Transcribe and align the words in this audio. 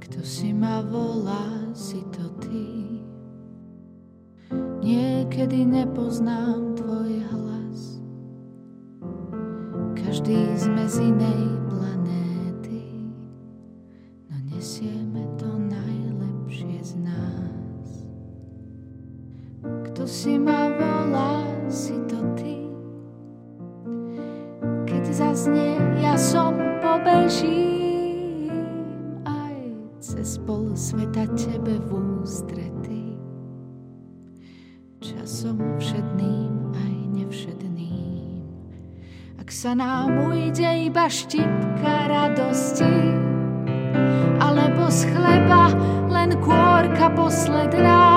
Kto 0.00 0.24
si 0.24 0.56
ma 0.56 0.80
volá, 0.80 1.68
si 1.76 2.00
to 2.08 2.24
ty. 2.40 3.00
Niekedy 4.80 5.68
nepoznám 5.68 6.72
tvoj 6.72 7.20
hlas. 7.28 8.00
Každý 9.92 10.56
sme 10.56 10.88
z 10.88 11.04
inej 11.04 11.44
planéty, 11.68 13.12
no 14.32 14.36
nesieme 14.48 15.28
to 15.36 15.52
najlepšie 15.68 16.80
z 16.80 16.92
nás. 17.04 17.88
Kto 19.92 20.08
si 20.08 20.40
ma 20.40 20.72
volá, 20.80 21.44
si 21.68 22.00
to 22.08 22.24
ty. 22.40 22.56
Keď 24.88 25.04
zaznie, 25.12 25.76
ja 26.00 26.16
som 26.16 26.56
pobežím 26.80 27.89
cez 30.20 30.36
pol 30.44 30.76
sveta 30.76 31.24
tebe 31.32 31.80
v 31.80 32.20
ústrety. 32.20 33.16
Časom 35.00 35.80
všedným 35.80 36.76
aj 36.76 36.94
nevšedným. 37.16 38.44
Ak 39.40 39.48
sa 39.48 39.72
nám 39.72 40.28
ujde 40.28 40.92
iba 40.92 41.08
štipka 41.08 42.12
radosti, 42.12 43.16
alebo 44.44 44.92
z 44.92 45.08
chleba 45.08 45.72
len 46.12 46.36
kôrka 46.44 47.08
posledná, 47.16 48.09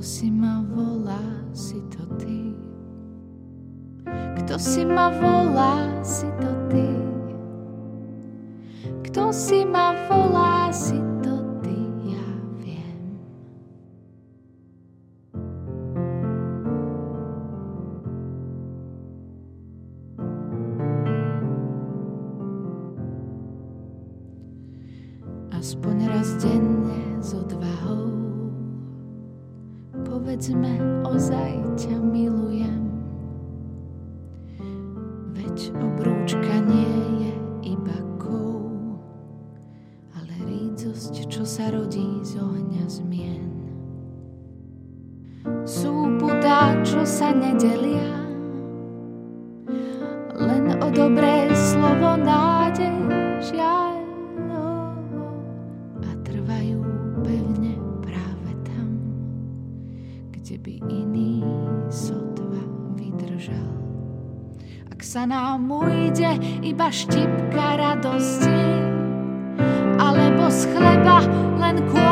Kto 0.00 0.08
si 0.08 0.30
ma 0.32 0.64
volá, 0.64 1.20
si 1.52 1.76
to 1.92 2.00
ty. 2.16 2.56
Kto 4.40 4.56
si 4.56 4.80
ma 4.88 5.12
volá, 5.12 5.92
si 6.00 6.24
to 6.40 6.48
ty. 6.72 6.88
Kto 9.04 9.28
si 9.28 9.60
ma 9.68 9.92
volá, 10.08 10.72
si 10.72 10.96
to 11.20 11.44
ty, 11.60 11.76
ja 12.16 12.28
viem. 12.64 12.96
Aspoň 25.52 26.08
raz 26.08 26.40
denne 26.40 27.20
s 27.20 27.36
odvahou 27.36 28.39
Povedzme, 30.06 31.02
ozaj 31.04 31.52
ťa 31.76 31.96
milujem. 32.00 32.82
Veď 35.34 35.74
obrúčka 35.80 36.54
nie 36.64 36.94
je 37.26 37.32
iba 37.74 37.98
kov 38.20 38.70
Ale 40.14 40.34
rídzosť, 40.46 41.26
čo 41.26 41.42
sa 41.42 41.72
rodí 41.72 42.20
z 42.22 42.38
ohňa 42.38 42.84
zmien. 42.86 43.50
Sú 45.64 45.92
putá, 46.20 46.76
čo 46.84 47.02
sa 47.02 47.32
nedelia 47.32 48.20
Len 50.36 50.76
o 50.80 50.88
dobré 50.92 51.48
slovo 51.52 52.16
nádej 52.16 52.29
kde 60.50 60.66
by 60.66 60.74
iný 60.90 61.46
sotva 61.94 62.58
vydržal. 62.98 63.70
Ak 64.90 64.98
sa 64.98 65.22
nám 65.22 65.70
ujde 65.70 66.26
iba 66.66 66.90
štipka 66.90 67.78
radosti, 67.78 68.66
alebo 69.94 70.50
z 70.50 70.74
chleba 70.74 71.22
len 71.54 71.78
kôrka 71.86 72.09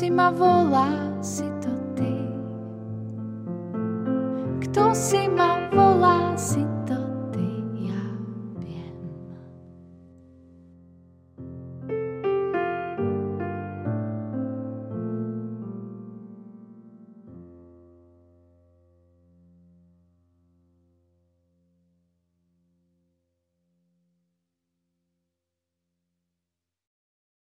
si 0.00 0.08
ma 0.08 0.30
volá, 0.30 0.88
si 1.20 1.44
to 1.60 1.68
ty. 1.92 2.24
Kto 4.64 4.96
si 4.96 5.28
ma 5.28 5.68
volá, 5.68 6.32
si 6.40 6.64